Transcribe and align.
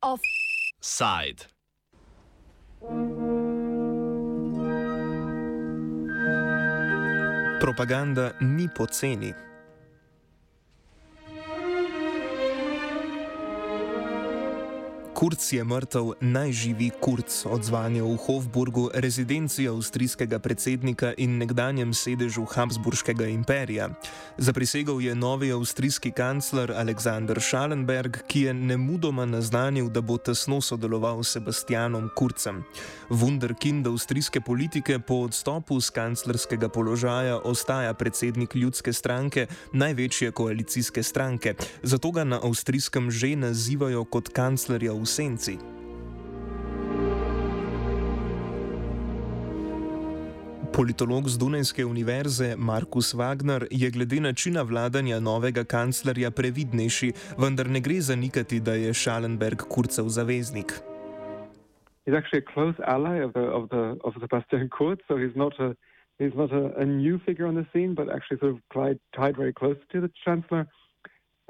Offside. 0.00 1.48
Propaganda 7.58 8.34
ni 8.40 8.68
poceni. 8.68 9.51
Kurc 15.22 15.52
je 15.52 15.64
mrtev, 15.64 16.08
naj 16.20 16.52
živi 16.52 16.88
Kurc, 17.00 17.30
odzvanje 17.46 18.02
v 18.02 18.16
Hofburgu, 18.26 18.88
rezidenci 18.94 19.68
avstrijskega 19.70 20.40
predsednika 20.42 21.12
in 21.14 21.36
nekdanjem 21.38 21.92
sedežu 21.94 22.42
Habsburškega 22.42 23.28
imperija. 23.30 23.86
Zaprisegal 24.38 24.98
je 25.00 25.14
novi 25.14 25.52
avstrijski 25.52 26.10
kancler 26.10 26.72
Aleksandr 26.74 27.38
Schallenberg, 27.40 28.18
ki 28.26 28.40
je 28.40 28.54
nemudoma 28.54 29.22
naznanil, 29.24 29.92
da 29.94 30.00
bo 30.00 30.18
tesno 30.18 30.58
sodeloval 30.60 31.22
s 31.22 31.36
Sebastianom 31.36 32.10
Kurcem. 32.16 32.64
Wunderkind 33.10 33.86
avstrijske 33.86 34.40
politike 34.40 34.98
po 34.98 35.14
odstopu 35.14 35.80
z 35.80 35.90
kanclerskega 35.90 36.68
položaja 36.68 37.38
ostaja 37.38 37.94
predsednik 37.94 38.54
ljudske 38.54 38.92
stranke, 38.92 39.46
največje 39.72 40.32
koalicijske 40.32 41.02
stranke, 41.02 41.54
zato 41.82 42.10
ga 42.10 42.24
na 42.24 42.42
avstrijskem 42.42 43.10
že 43.10 43.36
nazivajo 43.36 44.04
kot 44.04 44.28
kanclerja 44.34 44.92
v 44.92 45.11
senci. 45.12 45.58
Politolog 50.72 51.28
z 51.28 51.38
Dunajske 51.38 51.84
univerze 51.84 52.54
Markus 52.56 53.14
Wagner 53.14 53.66
je 53.70 53.90
glede 53.90 54.20
načina 54.20 54.62
vladanja 54.62 55.20
novega 55.20 55.64
kanclerja 55.64 56.30
previdnejši, 56.30 57.12
vendar 57.38 57.68
ne 57.68 57.80
gre 57.80 58.00
zanikati, 58.00 58.60
da 58.60 58.72
je 58.72 58.94
Schallenberg 58.94 59.68
kurcev 59.68 60.08
zaveznik. 60.08 60.72
He's 62.06 62.16
actually 62.16 62.42
a 62.42 62.52
close 62.54 62.76
ally 62.86 63.20
of 63.20 63.32
the 63.32 63.46
of 63.58 63.68
the 63.68 63.84
of 64.04 64.14
Sebastian 64.20 64.68
Kurz, 64.68 64.98
so 65.08 65.16
he's 65.16 65.36
not 65.36 65.52
a 65.60 65.76
he's 66.18 66.34
not 66.34 66.50
a, 66.52 66.72
a 66.82 66.84
new 66.84 67.18
figure 67.26 67.46
on 67.46 67.54
the 67.54 67.66
scene, 67.72 67.94
but 67.94 68.08
actually 68.08 68.38
sort 68.40 68.52
of 68.54 68.60
tied, 68.74 68.98
tied 69.12 69.36
very 69.36 69.52
close 69.52 69.76
to 69.92 70.00
the 70.00 70.10
chancellor. 70.24 70.66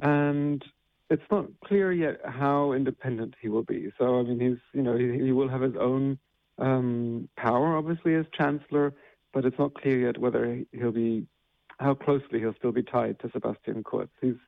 And 0.03 0.64
it's 1.12 1.30
not 1.30 1.46
clear 1.66 1.92
yet 1.92 2.20
how 2.24 2.72
independent 2.72 3.34
he 3.41 3.48
will 3.50 3.62
be. 3.62 3.92
So, 3.98 4.18
I 4.18 4.22
mean, 4.22 4.41
he's, 4.41 4.62
you 4.72 4.82
know, 4.82 4.96
he, 4.96 5.27
he 5.27 5.32
will 5.32 5.48
have 5.48 5.60
his 5.60 5.74
own 5.78 6.18
um, 6.58 7.28
power, 7.36 7.77
obviously, 7.77 8.14
as 8.14 8.24
chancellor, 8.32 8.94
but 9.34 9.44
it's 9.44 9.58
not 9.58 9.74
clear 9.74 9.98
yet 10.06 10.16
whether 10.16 10.62
he'll 10.72 10.90
be, 10.90 11.27
how 11.78 11.92
closely 11.92 12.40
he'll 12.40 12.55
still 12.55 12.72
be 12.72 12.83
tied 12.83 13.20
to 13.20 13.30
Sebastian 13.30 13.84
Kurz. 13.84 14.08
He's, 14.22 14.40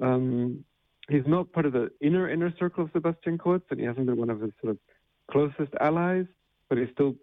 um, 0.00 0.64
he's 1.08 1.26
not 1.26 1.52
part 1.52 1.66
of 1.66 1.72
the 1.72 1.90
inner, 2.00 2.30
inner 2.30 2.52
circle 2.56 2.84
of 2.84 2.90
Sebastian 2.92 3.36
Kurz, 3.36 3.62
and 3.70 3.80
he 3.80 3.86
hasn't 3.86 4.06
been 4.06 4.16
one 4.16 4.30
of 4.30 4.40
his 4.40 4.52
sort 4.62 4.70
of 4.70 4.78
closest 5.28 5.74
allies, 5.80 6.26
but 6.68 6.78
he's 6.78 6.88
still 6.92 7.16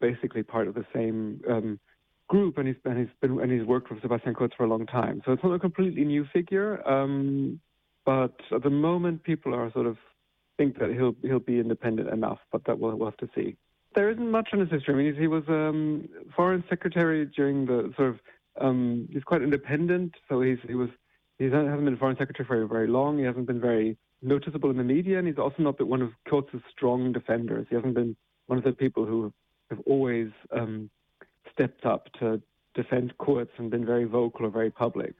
basically 0.00 0.44
part 0.44 0.68
of 0.68 0.74
the 0.74 0.86
same 0.94 1.40
um, 1.50 1.80
group, 2.28 2.56
and 2.58 2.68
he's, 2.68 2.76
he's 2.84 3.08
been 3.20 3.40
and 3.40 3.50
he's 3.50 3.64
worked 3.64 3.90
with 3.90 4.00
Sebastian 4.00 4.34
Kurz 4.34 4.52
for 4.56 4.62
a 4.62 4.68
long 4.68 4.86
time. 4.86 5.22
So 5.24 5.32
it's 5.32 5.42
not 5.42 5.54
a 5.54 5.58
completely 5.58 6.04
new 6.04 6.24
figure. 6.32 6.86
Um, 6.88 7.60
but 8.04 8.34
at 8.50 8.62
the 8.62 8.70
moment, 8.70 9.22
people 9.22 9.54
are 9.54 9.70
sort 9.72 9.86
of 9.86 9.96
think 10.56 10.78
that 10.78 10.90
he'll 10.90 11.16
he'll 11.22 11.38
be 11.38 11.60
independent 11.60 12.08
enough, 12.08 12.38
but 12.50 12.64
that 12.64 12.78
we'll, 12.78 12.96
we'll 12.96 13.10
have 13.10 13.16
to 13.18 13.28
see. 13.34 13.56
There 13.94 14.10
isn't 14.10 14.30
much 14.30 14.48
on 14.52 14.60
his 14.60 14.70
history. 14.70 14.94
I 14.94 14.96
mean, 14.96 15.14
he 15.14 15.26
was 15.26 15.44
um, 15.48 16.08
foreign 16.34 16.64
secretary 16.68 17.26
during 17.26 17.66
the 17.66 17.92
sort 17.96 18.10
of. 18.10 18.20
Um, 18.60 19.08
he's 19.10 19.22
quite 19.22 19.42
independent, 19.42 20.14
so 20.28 20.40
he's 20.42 20.58
he 20.66 20.74
was 20.74 20.90
he 21.38 21.44
hasn't 21.44 21.84
been 21.84 21.96
foreign 21.96 22.16
secretary 22.16 22.46
for 22.46 22.66
very 22.66 22.86
long. 22.86 23.18
He 23.18 23.24
hasn't 23.24 23.46
been 23.46 23.60
very 23.60 23.96
noticeable 24.20 24.70
in 24.70 24.76
the 24.76 24.84
media, 24.84 25.18
and 25.18 25.26
he's 25.26 25.38
also 25.38 25.62
not 25.62 25.78
been 25.78 25.88
one 25.88 26.02
of 26.02 26.10
Kurtz's 26.28 26.60
strong 26.70 27.12
defenders. 27.12 27.66
He 27.68 27.76
hasn't 27.76 27.94
been 27.94 28.14
one 28.46 28.58
of 28.58 28.64
the 28.64 28.72
people 28.72 29.04
who 29.04 29.32
have 29.70 29.80
always 29.86 30.28
um, 30.52 30.90
stepped 31.52 31.86
up 31.86 32.12
to 32.20 32.40
defend 32.74 33.14
Kurtz 33.18 33.52
and 33.58 33.70
been 33.70 33.84
very 33.84 34.04
vocal 34.04 34.46
or 34.46 34.50
very 34.50 34.70
public. 34.70 35.14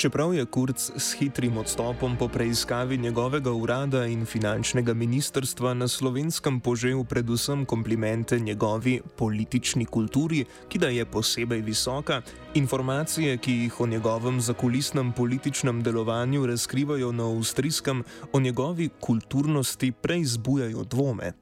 Čeprav 0.00 0.34
je 0.34 0.44
Kurz 0.46 0.90
s 0.96 1.12
hitrim 1.12 1.56
odstopom 1.56 2.16
po 2.16 2.28
preiskavi 2.28 2.96
njegovega 2.98 3.52
urada 3.52 4.06
in 4.06 4.24
finančnega 4.26 4.94
ministrstva 4.94 5.74
na 5.74 5.88
slovenskem 5.88 6.60
požel 6.60 7.04
predvsem 7.04 7.64
komplimente 7.64 8.38
njegovi 8.40 9.00
politični 9.16 9.84
kulturi, 9.84 10.44
ki 10.68 10.78
da 10.78 10.88
je 10.88 11.04
posebej 11.04 11.60
visoka, 11.60 12.22
informacije, 12.54 13.36
ki 13.36 13.52
jih 13.52 13.80
o 13.80 13.86
njegovem 13.86 14.40
zakulisnem 14.40 15.12
političnem 15.12 15.82
delovanju 15.82 16.46
razkrivajo 16.46 17.12
na 17.12 17.28
avstrijskem, 17.36 18.04
o 18.32 18.40
njegovi 18.40 18.88
kulturnosti 19.00 19.92
prej 19.92 20.24
zbujajo 20.24 20.84
dvome. 20.84 21.32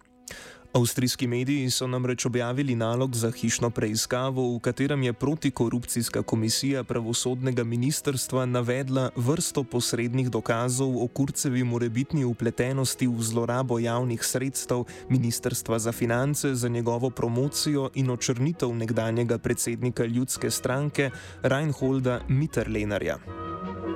Avstrijski 0.73 1.27
mediji 1.27 1.71
so 1.71 1.87
namreč 1.87 2.27
objavili 2.27 2.75
nalog 2.75 3.17
za 3.17 3.31
hišno 3.31 3.71
preiskavo, 3.71 4.56
v 4.56 4.59
katerem 4.61 5.03
je 5.03 5.12
protikorupcijska 5.12 6.23
komisija 6.23 6.84
pravosodnega 6.84 7.65
ministrstva 7.65 8.47
navedla 8.47 9.11
vrsto 9.17 9.65
posrednih 9.65 10.31
dokazov 10.31 11.03
o 11.03 11.06
kurcevi 11.06 11.65
morebitni 11.65 12.25
upletenosti 12.25 13.06
v 13.06 13.23
zlorabo 13.23 13.79
javnih 13.79 14.25
sredstev 14.25 14.84
Ministrstva 15.09 15.79
za 15.79 15.93
finance 15.93 16.55
za 16.55 16.69
njegovo 16.69 17.11
promocijo 17.11 17.91
in 17.95 18.11
očrnitev 18.11 18.75
nekdanjega 18.75 19.39
predsednika 19.39 20.05
ljudske 20.05 20.50
stranke 20.50 21.11
Reinholda 21.43 22.21
Mitterlenarja. 22.29 23.19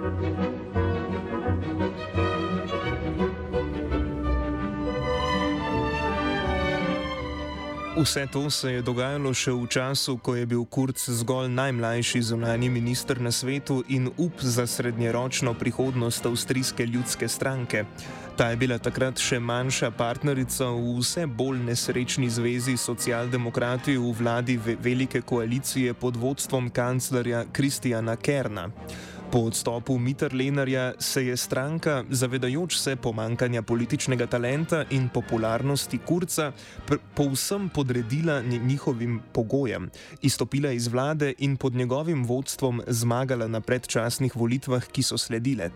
Thank 0.02 0.38
you. 0.38 0.51
Vse 7.96 8.26
to 8.32 8.50
se 8.50 8.72
je 8.72 8.82
dogajalo 8.82 9.34
še 9.36 9.52
v 9.52 9.66
času, 9.68 10.14
ko 10.16 10.32
je 10.32 10.46
bil 10.48 10.64
Kurz 10.64 11.10
zgolj 11.12 11.50
najmlajši 11.52 12.22
zunani 12.24 12.70
minister 12.72 13.20
na 13.20 13.28
svetu 13.28 13.82
in 13.88 14.08
up 14.16 14.40
za 14.40 14.64
srednjeročno 14.66 15.52
prihodnost 15.54 16.26
avstrijske 16.26 16.86
ljudske 16.86 17.28
stranke. 17.28 17.84
Ta 18.36 18.48
je 18.48 18.56
bila 18.56 18.78
takrat 18.78 19.20
še 19.20 19.36
manjša 19.36 19.90
partnerica 19.92 20.70
v 20.72 20.96
vse 21.02 21.26
bolj 21.28 21.60
nesrečni 21.68 22.30
zvezi 22.32 22.78
socialdemokrati 22.80 23.98
v 24.00 24.16
vladi 24.16 24.56
velike 24.56 25.20
koalicije 25.20 25.92
pod 25.94 26.16
vodstvom 26.16 26.70
kanclerja 26.72 27.44
Kristijana 27.52 28.16
Kerna. 28.16 28.70
Po 29.32 29.38
odstopu 29.38 29.98
Mitterlenarja 29.98 30.92
se 30.98 31.24
je 31.24 31.36
stranka, 31.36 32.04
zavedajoč 32.10 32.76
se 32.76 32.96
pomankanja 32.96 33.62
političnega 33.62 34.26
talenta 34.26 34.84
in 34.90 35.08
popularnosti 35.08 35.98
Kurca, 35.98 36.52
povsem 37.14 37.68
podredila 37.68 38.42
njihovim 38.42 39.20
pogojem, 39.32 39.90
izstopila 40.20 40.70
iz 40.70 40.88
vlade 40.88 41.32
in 41.38 41.56
pod 41.56 41.74
njegovim 41.74 42.24
vodstvom 42.24 42.82
zmagala 42.86 43.48
na 43.48 43.60
predčasnih 43.60 44.36
volitvah, 44.36 44.84
ki 44.84 45.02
so 45.02 45.18
sledile. 45.18 45.70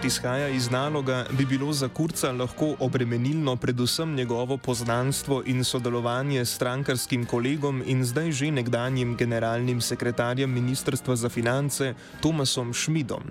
Kot 0.00 0.06
izhaja 0.06 0.48
iz 0.48 0.70
naloga, 0.70 1.26
bi 1.36 1.44
bilo 1.44 1.72
za 1.72 1.88
Kurca 1.88 2.30
lahko 2.32 2.70
obremenilno 2.78 3.56
predvsem 3.56 4.14
njegovo 4.14 4.56
poznanstvo 4.56 5.42
in 5.46 5.64
sodelovanje 5.64 6.44
s 6.44 6.54
strankarskim 6.54 7.26
kolegom 7.26 7.82
in 7.86 8.04
zdaj 8.04 8.32
že 8.32 8.50
nekdanjim 8.50 9.16
generalnim 9.16 9.80
sekretarjem 9.80 10.50
Ministrstva 10.50 11.16
za 11.16 11.28
finance 11.28 11.94
Tomasom 12.22 12.72
Šmidom. 12.72 13.22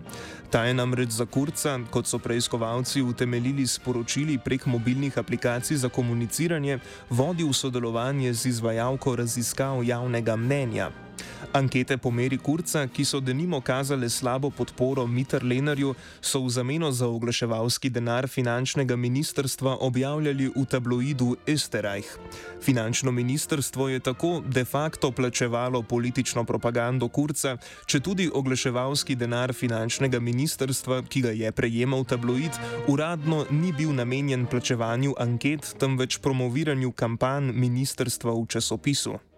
Ta 0.49 0.63
je 0.65 0.73
namreč 0.73 1.09
za 1.09 1.25
Kurca, 1.25 1.79
kot 1.89 2.07
so 2.07 2.19
preiskovalci 2.19 3.01
utemeljili 3.01 3.67
sporočili 3.67 4.37
prek 4.37 4.65
mobilnih 4.65 5.17
aplikacij 5.17 5.77
za 5.77 5.89
komuniciranje, 5.89 6.79
vodil 7.09 7.53
sodelovanje 7.53 8.33
z 8.33 8.45
izvajalko 8.45 9.15
raziskav 9.15 9.83
javnega 9.83 10.35
mnenja. 10.35 11.08
Ankete 11.53 11.97
po 11.97 12.11
meri 12.11 12.37
Kurca, 12.37 12.87
ki 12.87 13.05
so 13.05 13.19
denimo 13.19 13.61
kazale 13.61 14.09
slabo 14.09 14.49
podporo 14.49 15.07
Mitter 15.07 15.43
Lenarju, 15.43 15.95
so 16.21 16.43
v 16.45 16.49
zameno 16.49 16.91
za 16.91 17.07
oglaševalski 17.07 17.89
denar 17.89 18.27
finančnega 18.27 18.95
ministrstva 18.95 19.77
objavljali 19.79 20.51
v 20.55 20.65
tabloidu 20.65 21.35
Österreich. 21.47 22.17
Finančno 22.61 23.11
ministrstvo 23.11 23.89
je 23.89 23.99
tako 23.99 24.43
de 24.45 24.65
facto 24.65 25.11
plačevalo 25.11 25.81
politično 25.81 26.43
propagando 26.43 27.07
Kurca, 27.07 27.57
če 27.85 27.99
tudi 27.99 28.29
oglaševalski 28.33 29.15
denar 29.15 29.53
finančnega 29.53 30.19
ministrstva, 30.19 31.01
ki 31.09 31.21
ga 31.21 31.31
je 31.31 31.51
prejemal 31.51 32.05
tabloid, 32.05 32.51
uradno 32.87 33.45
ni 33.49 33.73
bil 33.73 33.93
namenjen 33.93 34.45
plačevanju 34.45 35.15
anket, 35.17 35.73
temveč 35.79 36.19
promoviranju 36.21 36.91
kampanj 36.91 37.51
ministrstva 37.53 38.33
v 38.37 38.45
časopisu. 38.47 39.28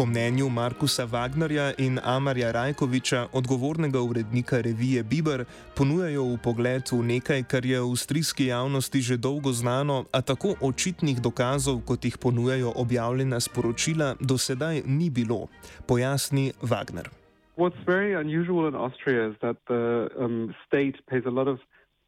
Po 0.00 0.06
mnenju 0.06 0.48
Markusa 0.48 1.04
Wagnerja 1.04 1.72
in 1.78 1.98
Amarja 2.04 2.52
Rajkoviča, 2.52 3.26
odgovornega 3.32 4.00
urednika 4.00 4.60
revije 4.60 5.02
Biber, 5.02 5.44
ponujajo 5.76 6.24
v 6.24 6.38
pogled 6.44 6.88
v 6.92 7.02
nekaj, 7.04 7.42
kar 7.44 7.66
je 7.66 7.80
v 7.80 7.90
avstrijski 7.90 8.46
javnosti 8.46 9.00
že 9.00 9.16
dolgo 9.20 9.52
znano, 9.52 10.04
a 10.12 10.22
tako 10.22 10.54
očitnih 10.60 11.20
dokazov, 11.20 11.84
kot 11.84 12.04
jih 12.04 12.16
ponujajo 12.16 12.72
objavljena 12.76 13.40
sporočila, 13.40 14.16
do 14.20 14.38
sedaj 14.38 14.82
ni 14.86 15.10
bilo, 15.10 15.52
pojasni 15.86 16.52
Wagner. 16.62 17.12
What's 17.60 17.84
very 17.84 18.16
unusual 18.16 18.68
in 18.68 18.74
Austria 18.74 19.28
is 19.28 19.36
that 19.44 19.56
the 19.68 20.08
um, 20.16 20.54
state 20.66 20.96
plays 21.08 21.26
a 21.26 21.30
lot 21.30 21.48
of, 21.48 21.58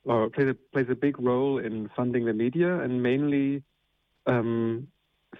or 0.04 0.30
plays 0.30 0.48
a, 0.48 0.56
plays 0.72 0.88
a 0.88 0.96
big 0.96 1.20
role 1.20 1.60
in 1.60 1.90
funding 1.96 2.24
the 2.24 2.32
media 2.32 2.80
and 2.80 3.02
mainly 3.02 3.62
um, 4.24 4.88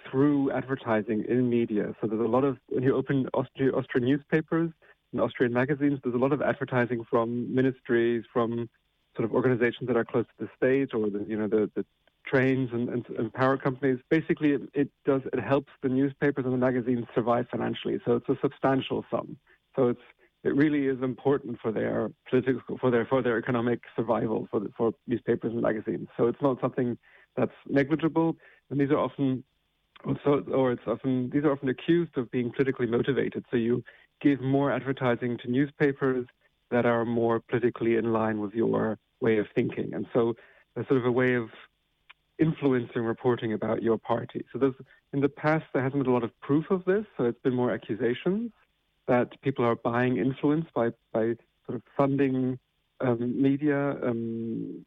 through 0.09 0.51
advertising 0.51 1.25
in 1.27 1.49
media. 1.49 1.95
So 2.01 2.07
there's 2.07 2.21
a 2.21 2.23
lot 2.23 2.43
of, 2.43 2.57
when 2.69 2.83
you 2.83 2.95
open 2.95 3.27
Austria, 3.33 3.71
Austrian 3.71 4.07
newspapers 4.07 4.71
and 5.11 5.21
Austrian 5.21 5.53
magazines, 5.53 5.99
there's 6.03 6.15
a 6.15 6.19
lot 6.19 6.33
of 6.33 6.41
advertising 6.41 7.05
from 7.09 7.53
ministries, 7.53 8.23
from 8.31 8.69
sort 9.15 9.25
of 9.25 9.33
organizations 9.33 9.87
that 9.87 9.97
are 9.97 10.05
close 10.05 10.25
to 10.25 10.45
the 10.45 10.49
state 10.55 10.93
or 10.93 11.09
the, 11.09 11.23
you 11.27 11.37
know, 11.37 11.47
the, 11.47 11.69
the 11.75 11.85
trains 12.25 12.69
and, 12.73 12.89
and, 12.89 13.05
and, 13.17 13.33
power 13.33 13.57
companies. 13.57 13.99
Basically, 14.09 14.53
it, 14.53 14.61
it, 14.73 14.89
does, 15.05 15.21
it 15.31 15.39
helps 15.39 15.71
the 15.81 15.89
newspapers 15.89 16.45
and 16.45 16.53
the 16.53 16.57
magazines 16.57 17.05
survive 17.13 17.47
financially. 17.51 17.99
So 18.05 18.15
it's 18.15 18.29
a 18.29 18.37
substantial 18.41 19.05
sum. 19.11 19.37
So 19.75 19.89
it's, 19.89 20.01
it 20.43 20.55
really 20.55 20.87
is 20.87 21.01
important 21.01 21.59
for 21.61 21.71
their 21.71 22.09
political, 22.29 22.77
for 22.77 22.91
their, 22.91 23.05
for 23.05 23.21
their 23.21 23.37
economic 23.37 23.81
survival 23.95 24.47
for, 24.49 24.59
the, 24.59 24.69
for 24.75 24.93
newspapers 25.07 25.53
and 25.53 25.61
magazines. 25.61 26.07
So 26.17 26.27
it's 26.27 26.41
not 26.41 26.59
something 26.59 26.97
that's 27.35 27.53
negligible. 27.67 28.35
And 28.69 28.79
these 28.79 28.89
are 28.89 28.97
often 28.97 29.43
so, 30.23 30.43
or 30.53 30.71
it's 30.71 30.81
often 30.87 31.29
these 31.31 31.43
are 31.43 31.51
often 31.51 31.69
accused 31.69 32.17
of 32.17 32.29
being 32.31 32.51
politically 32.51 32.87
motivated. 32.87 33.45
So 33.49 33.57
you 33.57 33.83
give 34.21 34.41
more 34.41 34.71
advertising 34.71 35.37
to 35.39 35.49
newspapers 35.49 36.25
that 36.71 36.85
are 36.85 37.05
more 37.05 37.39
politically 37.39 37.95
in 37.95 38.11
line 38.13 38.39
with 38.39 38.53
your 38.53 38.97
way 39.21 39.37
of 39.37 39.47
thinking, 39.55 39.93
and 39.93 40.05
so 40.13 40.35
there's 40.75 40.87
sort 40.87 40.99
of 40.99 41.05
a 41.05 41.11
way 41.11 41.35
of 41.35 41.49
influencing 42.39 43.03
reporting 43.03 43.53
about 43.53 43.83
your 43.83 43.97
party. 43.97 44.43
So 44.51 44.59
there's 44.59 44.73
in 45.13 45.21
the 45.21 45.29
past 45.29 45.65
there 45.73 45.83
hasn't 45.83 46.03
been 46.03 46.11
a 46.11 46.13
lot 46.13 46.23
of 46.23 46.37
proof 46.41 46.65
of 46.69 46.83
this, 46.85 47.05
so 47.17 47.25
it's 47.25 47.41
been 47.41 47.55
more 47.55 47.71
accusations 47.71 48.51
that 49.07 49.39
people 49.41 49.65
are 49.65 49.75
buying 49.75 50.17
influence 50.17 50.65
by 50.73 50.89
by 51.11 51.35
sort 51.65 51.75
of 51.75 51.83
funding 51.95 52.59
um, 53.01 53.41
media 53.41 53.91
um, 54.03 54.85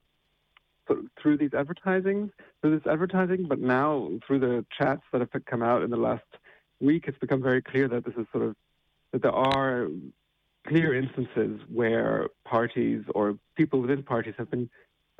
through 1.21 1.39
these 1.39 1.55
advertising, 1.55 2.31
through 2.61 2.79
this 2.79 2.87
advertising, 2.91 3.47
but 3.49 3.59
now 3.59 4.11
through 4.27 4.41
the 4.41 4.65
chats 4.77 5.03
that 5.13 5.21
have 5.21 5.31
come 5.45 5.63
out 5.63 5.83
in 5.83 5.91
the 5.91 5.97
last 5.97 6.25
week, 6.81 7.05
it's 7.07 7.19
become 7.19 7.43
very 7.43 7.63
clear 7.63 7.89
that 7.89 8.05
this 8.05 8.15
is 8.17 8.27
sort 8.33 8.45
of 8.45 8.57
that 9.13 9.23
there 9.23 9.33
are 9.33 9.89
clear 10.67 10.95
instances 10.95 11.61
where 11.73 12.29
parties 12.45 13.03
or 13.15 13.39
people 13.57 13.81
within 13.81 14.03
parties 14.03 14.35
have 14.37 14.51
been 14.51 14.69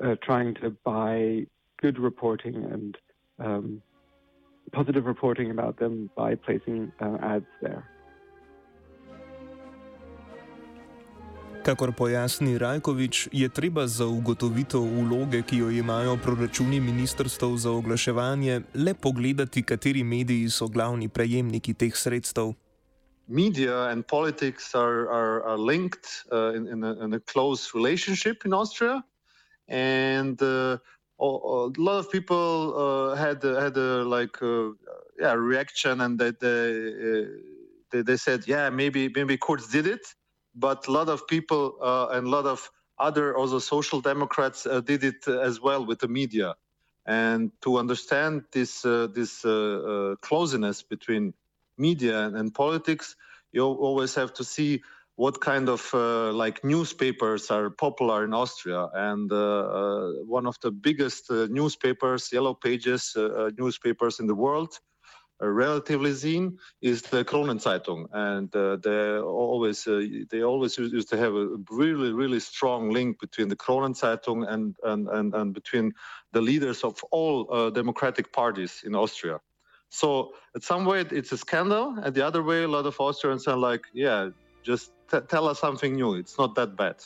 uh, 0.03 0.15
trying 0.21 0.53
to 0.55 0.69
buy 0.83 1.45
good 1.81 1.97
reporting 1.97 2.55
and 2.55 2.97
um, 3.39 3.81
positive 4.71 5.05
reporting 5.05 5.51
about 5.51 5.77
them 5.79 6.09
by 6.15 6.35
placing 6.35 6.91
uh, 6.99 7.17
ads 7.21 7.45
there. 7.61 7.87
Kakor 11.67 11.91
pojasni 11.91 12.55
Rajkovič, 12.55 13.27
je 13.35 13.49
treba 13.51 13.91
za 13.91 14.05
ugotovitev 14.07 14.79
vloge, 14.79 15.41
ki 15.43 15.57
jo 15.57 15.69
imajo 15.69 16.15
proračuni 16.15 16.79
ministrstv 16.79 17.59
za 17.59 17.71
oglaševanje, 17.75 18.61
le 18.73 18.93
pogledati, 18.93 19.63
kateri 19.67 20.03
mediji 20.03 20.47
so 20.49 20.67
glavni 20.71 21.09
prejemniki 21.11 21.73
teh 21.73 21.91
sredstev. 21.91 22.53
Media 23.27 23.91
and 23.91 24.07
politics 24.07 24.71
are, 24.75 25.11
are, 25.11 25.43
are 25.43 25.59
linked 25.59 26.07
uh, 26.31 26.55
in, 26.55 26.71
in, 26.71 26.83
a, 26.87 27.03
in 27.03 27.13
a 27.13 27.19
close 27.19 27.75
relationship 27.75 28.45
in 28.45 28.53
Austria. 28.53 29.03
And 29.67 30.41
uh, 30.41 30.79
a 31.19 31.27
lot 31.75 31.99
of 31.99 32.09
people 32.09 32.79
uh, 32.79 33.15
had, 33.19 33.43
had 33.43 33.75
a 33.75 34.07
like, 34.07 34.41
uh, 34.41 34.71
yeah, 35.19 35.35
reaction 35.35 35.99
and 35.99 36.17
they, 36.17 36.31
they, 36.31 36.63
uh, 37.11 37.25
they, 37.91 38.01
they 38.03 38.15
said, 38.15 38.47
yeah, 38.47 38.69
maybe, 38.69 39.11
maybe 39.13 39.35
Kurz 39.35 39.67
did 39.67 39.85
it. 39.85 40.15
But 40.57 40.87
a 40.87 40.91
lot 40.91 41.07
of 41.07 41.27
people 41.27 41.77
uh, 41.81 42.07
and 42.11 42.27
a 42.27 42.29
lot 42.29 42.45
of 42.45 42.69
other 42.99 43.37
also 43.37 43.59
social 43.59 44.01
democrats 44.01 44.65
uh, 44.65 44.81
did 44.81 45.03
it 45.03 45.27
as 45.27 45.61
well 45.61 45.85
with 45.85 45.99
the 45.99 46.07
media. 46.07 46.55
And 47.05 47.51
to 47.61 47.77
understand 47.77 48.43
this 48.51 48.83
uh, 48.83 49.07
this 49.13 49.45
uh, 49.45 49.51
uh, 49.51 50.15
closeness 50.17 50.83
between 50.83 51.33
media 51.77 52.25
and, 52.25 52.35
and, 52.35 52.53
politics 52.53 53.15
you 53.53 53.63
always 53.63 54.15
have 54.15 54.33
to 54.33 54.43
see 54.43 54.81
what 55.15 55.39
kind 55.39 55.69
of 55.69 55.89
uh, 55.93 56.33
like 56.33 56.63
newspapers 56.63 57.49
are 57.49 57.69
popular 57.69 58.25
in 58.25 58.33
austria. 58.33 58.89
And 58.93 59.31
one 60.27 60.47
of 60.47 60.57
the 60.61 60.71
biggest 60.71 61.29
newspapers 61.31 62.29
yellow 62.33 62.53
pages 62.53 63.15
newspapers 63.57 64.19
in 64.19 64.27
the 64.27 64.35
world 64.35 64.79
relatively 65.39 66.13
seen 66.13 66.57
is 66.81 67.01
the 67.03 67.23
Kronenzeitung, 67.23 68.07
and 68.11 68.53
uh, 68.55 68.77
they 68.77 69.17
always 69.19 69.87
uh, 69.87 70.01
they 70.31 70.43
always 70.43 70.77
used 70.77 71.09
to 71.09 71.17
have 71.17 71.33
a 71.35 71.57
really 71.69 72.11
really 72.11 72.39
strong 72.39 72.89
link 72.89 73.19
between 73.19 73.47
the 73.47 73.55
Kronenzeitung 73.55 74.47
and 74.47 74.75
and 74.83 75.07
and, 75.07 75.33
and 75.35 75.53
between 75.53 75.93
the 76.33 76.41
leaders 76.41 76.83
of 76.83 77.03
all 77.11 77.47
uh, 77.51 77.69
democratic 77.69 78.33
parties 78.33 78.81
in 78.83 78.95
Austria. 78.95 79.39
So, 79.89 80.33
in 80.53 80.61
some 80.61 80.85
way, 80.85 81.01
it's 81.01 81.31
a 81.31 81.37
scandal, 81.37 81.95
and 82.03 82.13
the 82.13 82.25
other 82.25 82.43
way, 82.43 82.63
a 82.63 82.67
lot 82.67 82.85
of 82.85 82.99
Austrians 82.99 83.47
are 83.47 83.57
like, 83.57 83.85
"Yeah, 83.93 84.29
just 84.63 84.91
tell 85.29 85.47
us 85.47 85.59
something 85.59 85.95
new. 85.95 86.15
It's 86.15 86.37
not 86.37 86.55
that 86.55 86.75
bad." 86.75 86.97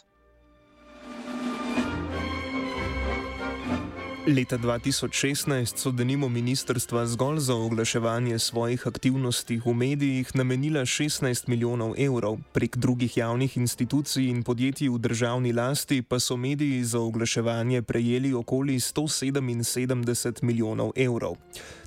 Leta 4.28 4.58
2016 4.58 5.78
so 5.78 5.92
denimo 5.92 6.30
ministrstva 6.30 7.06
zgolj 7.06 7.40
za 7.40 7.56
oglaševanje 7.56 8.40
svojih 8.40 8.88
aktivnosti 8.88 9.62
v 9.66 9.74
medijih 9.74 10.36
namenila 10.36 10.82
16 10.82 11.48
milijonov 11.50 11.94
evrov, 11.98 12.38
prek 12.54 12.78
drugih 12.78 13.18
javnih 13.18 13.58
institucij 13.58 14.30
in 14.30 14.44
podjetij 14.44 14.90
v 14.90 14.98
državni 14.98 15.54
lasti 15.54 16.02
pa 16.02 16.20
so 16.20 16.38
mediji 16.38 16.84
za 16.84 17.00
oglaševanje 17.00 17.82
prejeli 17.82 18.34
okoli 18.34 18.80
177 18.80 20.44
milijonov 20.44 20.92
evrov. 20.96 21.36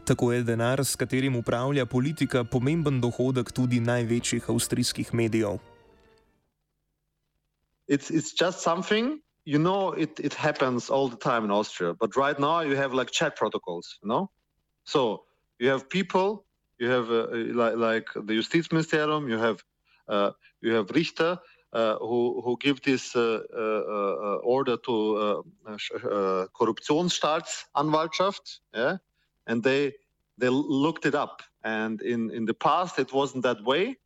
Tako 0.04 0.32
je 0.32 0.42
denar, 0.42 0.84
s 0.84 0.96
katerim 0.96 1.36
upravlja 1.36 1.86
politika, 1.86 2.44
pomemben 2.44 3.00
dohodek 3.00 3.52
tudi 3.52 3.80
največjih 3.80 4.50
avstrijskih 4.50 5.14
medijev. 5.14 5.58
It's, 7.86 8.10
it's 8.10 8.34
you 9.44 9.58
know 9.58 9.92
it, 9.92 10.18
it 10.20 10.34
happens 10.34 10.90
all 10.90 11.08
the 11.08 11.16
time 11.16 11.44
in 11.44 11.50
austria 11.50 11.94
but 11.94 12.16
right 12.16 12.38
now 12.38 12.60
you 12.60 12.76
have 12.76 12.94
like 12.94 13.10
chat 13.10 13.36
protocols 13.36 13.98
you 14.02 14.08
know? 14.08 14.30
So 14.84 15.24
you 15.58 15.68
have 15.68 15.88
people 15.88 16.44
you 16.78 16.88
have 16.88 17.10
uh, 17.10 17.28
like, 17.32 17.76
like 17.76 18.06
the 18.14 18.38
justizministerium 18.38 19.28
you 19.28 19.38
have 19.38 19.62
uh, 20.08 20.30
you 20.60 20.72
have 20.72 20.90
richter 20.90 21.38
uh, 21.74 21.98
who 21.98 22.40
who 22.44 22.56
give 22.60 22.80
this 22.82 23.16
uh, 23.16 23.40
uh, 23.52 23.58
uh, 23.58 24.38
order 24.44 24.76
to 24.76 25.44
uh, 25.66 26.46
Korruptionsstaatsanwaltschaft 26.56 28.60
yeah? 28.74 28.96
And 29.46 29.62
they 29.62 29.92
they 30.38 30.48
looked 30.48 31.06
it 31.06 31.14
up. 31.14 31.42
And 31.64 32.00
in 32.02 32.30
in 32.30 32.44
the 32.44 32.54
past 32.54 32.98
it 32.98 33.12
wasn't 33.12 33.42
that 33.42 33.62
way. 33.64 33.96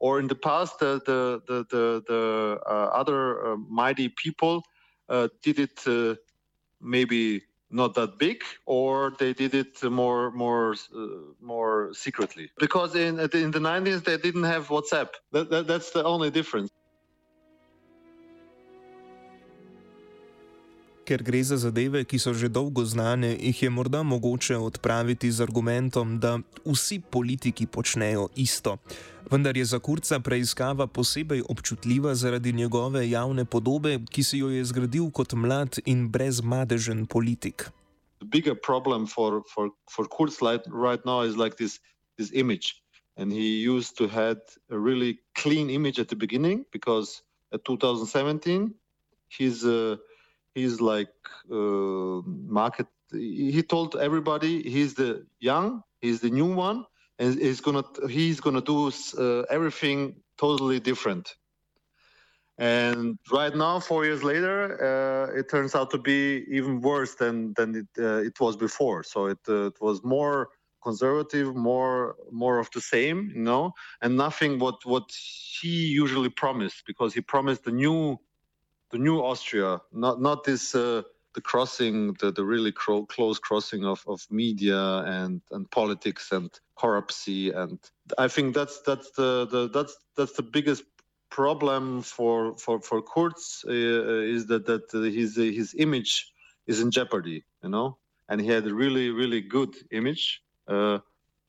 Or 0.00 0.18
in 0.18 0.26
the 0.26 0.34
past 0.34 0.80
the 0.80 1.00
the 1.06 1.40
the 1.46 1.64
the, 1.70 2.02
the 2.08 2.58
other 2.92 3.56
mighty 3.68 4.08
people 4.08 4.64
did 5.42 5.58
it 5.58 5.86
uh, 5.86 6.14
maybe 6.80 7.42
not 7.70 7.94
that 7.94 8.18
big, 8.18 8.42
or 8.66 9.14
they 9.18 9.32
did 9.32 9.54
it 9.54 9.82
more 9.82 10.30
more 10.30 10.74
uh, 10.94 11.06
more 11.40 11.92
secretly. 11.94 12.50
Because 12.58 12.94
in 12.94 13.18
in 13.18 13.50
the 13.50 13.58
90s 13.58 14.04
they 14.04 14.18
didn't 14.18 14.44
have 14.44 14.68
WhatsApp. 14.68 15.10
That, 15.32 15.50
that, 15.50 15.66
that's 15.66 15.90
the 15.90 16.04
only 16.04 16.30
difference. 16.30 16.70
Ker 21.04 21.22
gre 21.22 21.42
za 21.42 21.56
zadeve, 21.58 22.04
ki 22.06 22.18
so 22.18 22.30
že 22.30 22.46
dolgo 22.48 22.84
znane, 22.86 23.34
jih 23.34 23.62
je 23.62 23.70
morda 23.70 24.02
mogoče 24.02 24.56
odpraviti 24.56 25.32
z 25.32 25.42
argumentom, 25.42 26.20
da 26.22 26.38
vsi 26.64 27.00
politiki 27.10 27.66
počnejo 27.66 28.28
isto. 28.36 28.76
Vendar 29.30 29.56
je 29.56 29.64
za 29.64 29.78
kurca 29.78 30.20
preiskava 30.20 30.86
posebej 30.86 31.42
občutljiva 31.48 32.14
zaradi 32.14 32.52
njegove 32.52 33.10
javne 33.10 33.44
podobe, 33.44 33.98
ki 34.10 34.22
si 34.22 34.38
jo 34.38 34.50
je 34.50 34.64
zgradil 34.64 35.10
kot 35.10 35.32
mlad 35.32 35.78
in 35.84 36.08
brezmadežen 36.08 37.06
politik. 37.06 37.70
Bigger 38.24 38.54
problem 38.54 39.06
for, 39.06 39.42
for, 39.54 39.70
for 39.90 40.06
Kurz 40.06 40.38
right 40.42 41.04
now 41.04 41.26
is 41.26 41.36
like 41.36 41.56
this, 41.56 41.80
this 42.18 42.30
image. 42.32 42.78
And 43.16 43.32
he 43.32 43.66
used 43.66 43.96
to 43.98 44.06
have 44.08 44.38
a 44.70 44.78
really 44.78 45.18
clean 45.34 45.70
image 45.70 45.98
at 45.98 46.08
the 46.08 46.16
beginning 46.16 46.64
because 46.72 47.22
at 47.52 47.64
2017 47.64 48.74
he's 49.28 49.64
uh, 49.64 49.96
he's 50.54 50.80
like 50.80 51.14
uh, 51.50 52.22
market. 52.60 52.86
He 53.12 53.62
told 53.62 53.96
everybody 53.96 54.62
he's 54.62 54.94
the 54.94 55.26
young, 55.40 55.82
he's 56.00 56.20
the 56.20 56.30
new 56.30 56.52
one, 56.54 56.84
and 57.18 57.34
he's 57.38 57.60
gonna 57.60 57.84
he's 58.08 58.40
gonna 58.40 58.62
do 58.62 58.90
uh, 59.18 59.42
everything 59.50 60.16
totally 60.38 60.80
different. 60.80 61.36
And 62.58 63.18
right 63.32 63.54
now, 63.54 63.80
four 63.80 64.04
years 64.04 64.22
later, 64.22 64.58
uh, 64.88 65.38
it 65.38 65.48
turns 65.48 65.74
out 65.74 65.90
to 65.90 65.98
be 65.98 66.44
even 66.50 66.80
worse 66.80 67.14
than 67.14 67.54
than 67.54 67.74
it 67.74 67.88
uh, 67.98 68.18
it 68.28 68.38
was 68.40 68.56
before. 68.56 69.02
So 69.02 69.26
it 69.26 69.38
uh, 69.48 69.66
it 69.66 69.80
was 69.80 70.02
more 70.04 70.50
conservative, 70.82 71.54
more 71.56 72.16
more 72.30 72.58
of 72.58 72.68
the 72.74 72.80
same, 72.80 73.32
you 73.34 73.42
know, 73.42 73.72
and 74.02 74.16
nothing 74.16 74.58
what 74.58 74.84
what 74.84 75.10
he 75.60 75.86
usually 75.86 76.28
promised 76.28 76.84
because 76.86 77.14
he 77.14 77.20
promised 77.20 77.64
the 77.64 77.72
new 77.72 78.18
the 78.92 78.98
new 78.98 79.20
Austria, 79.20 79.80
not 79.92 80.20
not 80.20 80.44
this 80.44 80.74
uh, 80.74 81.02
the 81.34 81.40
crossing, 81.40 82.12
the, 82.20 82.30
the 82.30 82.44
really 82.44 82.72
cro- 82.72 83.06
close 83.06 83.38
crossing 83.38 83.84
of, 83.84 84.04
of 84.06 84.26
media 84.30 84.98
and, 85.06 85.40
and 85.50 85.70
politics 85.70 86.30
and 86.30 86.50
corruption. 86.76 87.54
And 87.54 87.78
I 88.18 88.28
think 88.28 88.54
that's 88.54 88.82
that's 88.82 89.10
the, 89.12 89.46
the 89.46 89.68
that's 89.68 89.96
that's 90.16 90.34
the 90.34 90.42
biggest 90.42 90.84
problem 91.30 92.02
for 92.02 92.56
for 92.58 92.80
for 92.80 93.00
Kurz 93.02 93.64
uh, 93.66 93.72
is 93.72 94.46
that 94.48 94.66
that 94.66 94.90
his 94.92 95.36
his 95.36 95.74
image 95.78 96.30
is 96.66 96.80
in 96.80 96.90
jeopardy, 96.90 97.44
you 97.62 97.70
know. 97.70 97.96
And 98.28 98.40
he 98.40 98.46
had 98.46 98.66
a 98.66 98.74
really 98.74 99.10
really 99.10 99.40
good 99.40 99.74
image, 99.90 100.42
uh, 100.68 100.98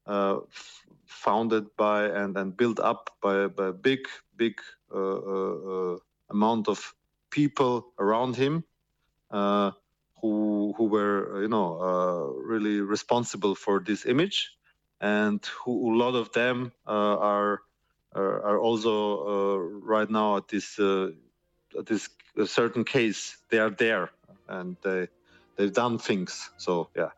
uh, 0.08 0.38
f- 0.50 0.86
founded 1.06 1.66
by 1.78 2.06
and 2.06 2.38
and 2.38 2.56
built 2.56 2.80
up 2.80 3.10
by 3.22 3.48
by 3.48 3.68
a 3.68 3.74
big 3.74 4.08
big 4.38 4.60
uh, 4.94 4.98
uh, 4.98 5.56
uh, 5.74 5.98
amount 6.30 6.68
of 6.70 6.94
people 7.34 7.88
around 7.98 8.36
him 8.36 8.64
uh, 9.32 9.72
who 10.22 10.74
who 10.78 10.86
were 10.86 11.42
you 11.42 11.50
know 11.50 11.68
uh, 11.82 12.24
really 12.42 12.80
responsible 12.80 13.56
for 13.56 13.80
this 13.80 14.06
image, 14.06 14.52
and 15.02 15.44
who 15.66 15.94
a 15.94 15.98
lot 15.98 16.16
of 16.16 16.32
them 16.32 16.72
uh, 16.88 17.18
are, 17.18 17.62
are, 18.14 18.42
are 18.44 18.60
also 18.60 18.94
uh, 18.94 19.58
right 19.94 20.10
now 20.10 20.38
at 20.38 20.48
this 20.48 20.80
uh, 20.80 21.10
at 21.78 21.86
this 21.88 22.10
certain 22.46 22.84
case 22.84 23.38
they 23.50 23.60
are 23.60 23.72
there 23.72 24.10
and 24.48 24.78
they 24.84 25.08
they've 25.58 25.74
done 25.74 25.98
things. 25.98 26.50
So 26.58 26.90
yeah. 26.96 27.10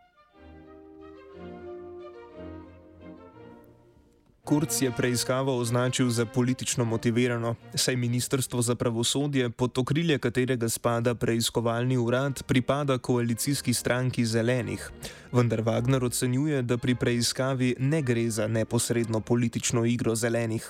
Kurz 4.46 4.82
je 4.82 4.92
preiskavo 4.98 5.58
označil 5.58 6.10
za 6.10 6.26
politično 6.26 6.86
motivirano, 6.86 7.56
saj 7.74 7.96
Ministrstvo 7.96 8.62
za 8.62 8.76
pravosodje, 8.76 9.50
pod 9.50 9.78
okrilje 9.78 10.20
katerega 10.20 10.70
spada 10.70 11.16
preiskovalni 11.16 11.98
urad, 11.98 12.44
pripada 12.48 12.98
koalicijski 12.98 13.74
stranki 13.74 14.26
zelenih. 14.26 14.92
Vendar 15.34 15.62
Wagner 15.62 16.04
ocenjuje, 16.04 16.62
da 16.62 16.78
pri 16.78 16.96
preiskavi 16.96 17.76
ne 17.80 18.02
gre 18.02 18.30
za 18.30 18.48
neposredno 18.48 19.20
politično 19.20 19.86
igro 19.86 20.16
zelenih. 20.16 20.70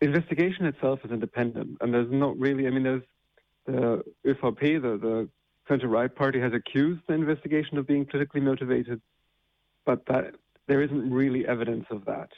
Investigation 0.00 0.68
itself 0.68 1.04
is 1.04 1.10
independent, 1.10 1.76
and 1.82 1.92
there's 1.92 2.12
not 2.12 2.36
really, 2.40 2.66
I 2.66 2.70
mean, 2.70 2.84
there's 2.84 3.06
the 3.66 4.02
ÖVP, 4.24 4.80
the, 4.80 4.96
the 4.96 5.28
center 5.68 5.88
right 6.00 6.14
party, 6.16 6.40
has 6.40 6.52
accused 6.54 7.00
the 7.06 7.14
investigation 7.14 7.78
of 7.78 7.86
being 7.86 8.06
politically 8.06 8.40
motivated, 8.40 9.00
but 9.84 10.06
that 10.06 10.24
there 10.66 10.80
isn't 10.80 11.10
really 11.12 11.46
evidence 11.46 11.84
of 11.90 12.04
that. 12.06 12.30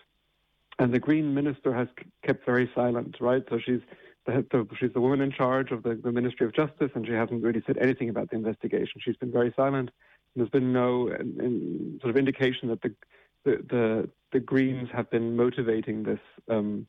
And 0.80 0.94
the 0.94 0.98
Green 0.98 1.34
minister 1.34 1.74
has 1.74 1.88
kept 2.24 2.44
very 2.46 2.68
silent, 2.74 3.16
right? 3.20 3.44
So 3.50 3.58
she's 3.58 3.80
the, 4.24 4.44
the, 4.50 4.66
she's 4.78 4.92
the 4.94 5.00
woman 5.00 5.20
in 5.20 5.30
charge 5.30 5.72
of 5.72 5.82
the, 5.82 5.94
the, 5.94 6.10
Ministry 6.10 6.46
of 6.46 6.54
Justice, 6.54 6.90
and 6.94 7.06
she 7.06 7.12
hasn't 7.12 7.42
really 7.42 7.62
said 7.66 7.76
anything 7.78 8.08
about 8.08 8.30
the 8.30 8.36
investigation. 8.36 9.00
She's 9.00 9.16
been 9.16 9.30
very 9.30 9.52
silent. 9.54 9.90
There's 10.34 10.48
been 10.48 10.72
no 10.72 11.08
in, 11.08 11.36
in 11.38 11.98
sort 12.00 12.10
of 12.10 12.16
indication 12.16 12.68
that 12.68 12.80
the, 12.80 12.94
the 13.44 14.08
the 14.32 14.40
Greens 14.40 14.88
have 14.92 15.10
been 15.10 15.36
motivating 15.36 16.02
this 16.02 16.20
um, 16.48 16.86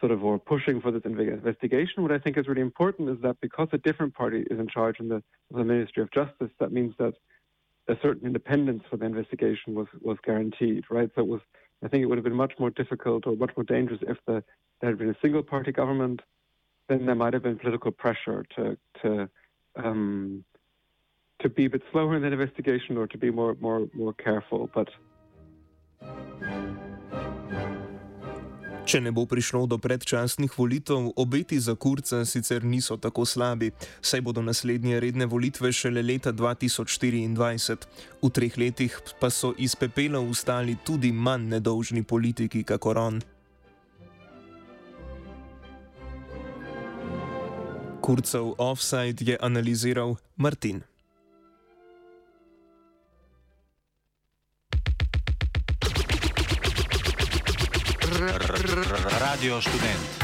sort 0.00 0.12
of 0.12 0.24
or 0.24 0.38
pushing 0.38 0.80
for 0.80 0.90
this 0.90 1.02
investigation. 1.04 2.02
What 2.02 2.12
I 2.12 2.18
think 2.18 2.38
is 2.38 2.48
really 2.48 2.62
important 2.62 3.10
is 3.10 3.16
that 3.22 3.36
because 3.42 3.68
a 3.72 3.78
different 3.78 4.14
party 4.14 4.46
is 4.50 4.58
in 4.58 4.68
charge 4.68 5.00
in 5.00 5.08
the, 5.08 5.22
the 5.50 5.64
Ministry 5.64 6.02
of 6.02 6.10
Justice, 6.12 6.50
that 6.60 6.72
means 6.72 6.94
that 6.98 7.14
a 7.88 7.96
certain 8.00 8.26
independence 8.26 8.84
for 8.88 8.96
the 8.96 9.04
investigation 9.04 9.74
was 9.74 9.88
was 10.00 10.16
guaranteed, 10.24 10.84
right? 10.90 11.10
So 11.14 11.22
it 11.22 11.28
was 11.28 11.40
I 11.82 11.88
think 11.88 12.02
it 12.02 12.06
would 12.06 12.18
have 12.18 12.24
been 12.24 12.34
much 12.34 12.54
more 12.58 12.70
difficult 12.70 13.26
or 13.26 13.36
much 13.36 13.50
more 13.56 13.64
dangerous 13.64 14.00
if 14.02 14.18
the, 14.26 14.42
there 14.80 14.90
had 14.90 14.98
been 14.98 15.10
a 15.10 15.16
single 15.22 15.42
party 15.42 15.72
government. 15.72 16.20
Then 16.88 17.06
there 17.06 17.14
might 17.14 17.34
have 17.34 17.42
been 17.42 17.58
political 17.58 17.92
pressure 17.92 18.44
to 18.56 18.76
to 19.02 19.28
um, 19.76 20.44
to 21.40 21.48
be 21.48 21.66
a 21.66 21.70
bit 21.70 21.82
slower 21.92 22.16
in 22.16 22.22
the 22.22 22.28
investigation 22.28 22.96
or 22.96 23.06
to 23.06 23.18
be 23.18 23.30
more 23.30 23.56
more 23.60 23.88
more 23.94 24.14
careful. 24.14 24.70
But 24.74 24.88
Če 28.88 29.02
ne 29.04 29.10
bo 29.12 29.26
prišlo 29.28 29.66
do 29.68 29.76
predčasnih 29.76 30.54
volitev, 30.56 31.10
obeti 31.20 31.58
za 31.60 31.74
kurca 31.76 32.22
sicer 32.24 32.64
niso 32.64 32.96
tako 32.96 33.26
slabi, 33.28 33.68
saj 34.00 34.22
bodo 34.24 34.40
naslednje 34.40 35.00
redne 35.04 35.26
volitve 35.28 35.68
šele 35.76 36.00
leta 36.00 36.32
2024. 36.32 37.84
V 38.24 38.30
treh 38.32 38.56
letih 38.56 38.96
pa 39.20 39.28
so 39.28 39.52
iz 39.60 39.76
pepela 39.76 40.24
ustali 40.24 40.78
tudi 40.88 41.12
manj 41.12 41.50
nedolžni 41.52 42.00
politiki, 42.00 42.64
kakor 42.64 42.96
on. 42.96 43.20
Kurcev 48.00 48.54
offside 48.56 49.20
je 49.20 49.36
analiziral 49.36 50.16
Martin. 50.40 50.80
Radio 59.28 59.60
Student. 59.60 60.17